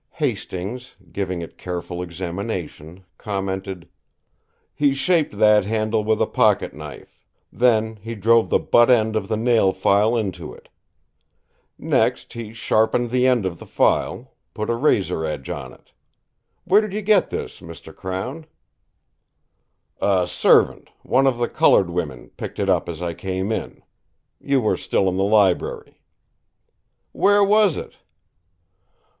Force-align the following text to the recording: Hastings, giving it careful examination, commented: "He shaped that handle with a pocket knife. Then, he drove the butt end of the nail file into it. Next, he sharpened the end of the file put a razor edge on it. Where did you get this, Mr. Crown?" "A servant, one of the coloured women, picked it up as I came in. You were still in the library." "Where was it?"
Hastings, 0.17 0.95
giving 1.11 1.41
it 1.41 1.59
careful 1.59 2.01
examination, 2.01 3.05
commented: 3.19 3.87
"He 4.73 4.95
shaped 4.95 5.37
that 5.37 5.63
handle 5.65 6.03
with 6.03 6.19
a 6.19 6.25
pocket 6.25 6.73
knife. 6.73 7.19
Then, 7.53 7.97
he 7.97 8.15
drove 8.15 8.49
the 8.49 8.57
butt 8.57 8.89
end 8.89 9.15
of 9.15 9.27
the 9.27 9.37
nail 9.37 9.71
file 9.73 10.17
into 10.17 10.55
it. 10.55 10.69
Next, 11.77 12.33
he 12.33 12.51
sharpened 12.51 13.11
the 13.11 13.27
end 13.27 13.45
of 13.45 13.59
the 13.59 13.67
file 13.67 14.33
put 14.55 14.71
a 14.71 14.75
razor 14.75 15.23
edge 15.23 15.51
on 15.51 15.71
it. 15.71 15.91
Where 16.63 16.81
did 16.81 16.93
you 16.93 17.03
get 17.03 17.29
this, 17.29 17.59
Mr. 17.61 17.95
Crown?" 17.95 18.47
"A 20.01 20.27
servant, 20.27 20.89
one 21.03 21.27
of 21.27 21.37
the 21.37 21.47
coloured 21.47 21.91
women, 21.91 22.29
picked 22.37 22.57
it 22.57 22.71
up 22.71 22.89
as 22.89 23.03
I 23.03 23.13
came 23.13 23.51
in. 23.51 23.83
You 24.39 24.61
were 24.61 24.77
still 24.77 25.07
in 25.09 25.17
the 25.17 25.23
library." 25.23 26.01
"Where 27.11 27.43
was 27.43 27.77
it?" 27.77 27.97